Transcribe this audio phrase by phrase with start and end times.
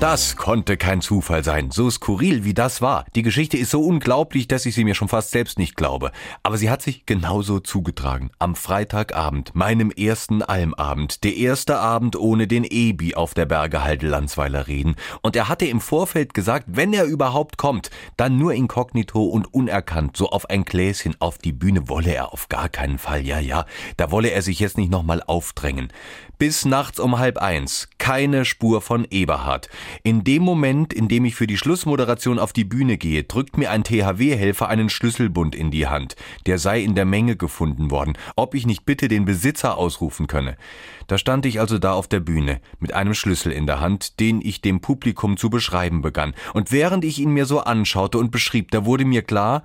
[0.00, 3.06] Das konnte kein Zufall sein, so skurril wie das war.
[3.14, 6.10] Die Geschichte ist so unglaublich, dass ich sie mir schon fast selbst nicht glaube.
[6.42, 8.30] Aber sie hat sich genauso zugetragen.
[8.38, 14.66] Am Freitagabend, meinem ersten Almabend, der erste Abend ohne den Ebi auf der Bergehalde Landsweiler
[14.66, 14.96] reden.
[15.22, 20.18] Und er hatte im Vorfeld gesagt, wenn er überhaupt kommt, dann nur inkognito und unerkannt,
[20.18, 23.24] so auf ein Gläschen auf die Bühne wolle er auf gar keinen Fall.
[23.24, 23.64] Ja, ja,
[23.96, 25.90] da wolle er sich jetzt nicht nochmal aufdrängen.
[26.36, 27.88] Bis nachts um halb eins.
[28.04, 29.70] Keine Spur von Eberhard.
[30.02, 33.70] In dem Moment, in dem ich für die Schlussmoderation auf die Bühne gehe, drückt mir
[33.70, 36.14] ein THW-Helfer einen Schlüsselbund in die Hand.
[36.44, 38.18] Der sei in der Menge gefunden worden.
[38.36, 40.58] Ob ich nicht bitte den Besitzer ausrufen könne.
[41.06, 44.42] Da stand ich also da auf der Bühne, mit einem Schlüssel in der Hand, den
[44.42, 46.34] ich dem Publikum zu beschreiben begann.
[46.52, 49.64] Und während ich ihn mir so anschaute und beschrieb, da wurde mir klar,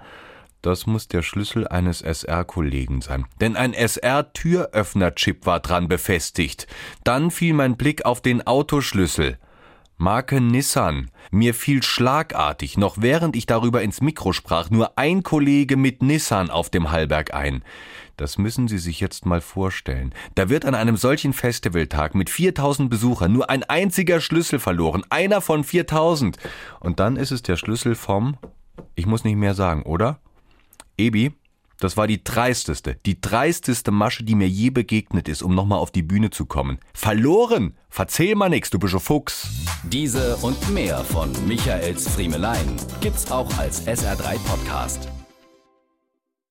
[0.61, 3.25] das muss der Schlüssel eines SR-Kollegen sein.
[3.39, 6.67] Denn ein SR-Türöffner-Chip war dran befestigt.
[7.03, 9.37] Dann fiel mein Blick auf den Autoschlüssel.
[10.01, 11.11] Marke Nissan.
[11.29, 16.49] Mir fiel schlagartig, noch während ich darüber ins Mikro sprach, nur ein Kollege mit Nissan
[16.49, 17.63] auf dem Hallberg ein.
[18.15, 20.13] Das müssen Sie sich jetzt mal vorstellen.
[20.35, 25.03] Da wird an einem solchen Festivaltag mit 4000 Besuchern nur ein einziger Schlüssel verloren.
[25.09, 26.37] Einer von 4000.
[26.79, 28.37] Und dann ist es der Schlüssel vom,
[28.95, 30.19] ich muss nicht mehr sagen, oder?
[30.99, 31.31] Ebi,
[31.79, 35.91] das war die dreisteste, die dreisteste Masche, die mir je begegnet ist, um nochmal auf
[35.91, 36.79] die Bühne zu kommen.
[36.93, 37.77] Verloren!
[37.89, 39.47] Verzähl mal nix, du bist ein Fuchs.
[39.83, 45.07] Diese und mehr von Michaels Friemelein gibt's auch als SR3 Podcast.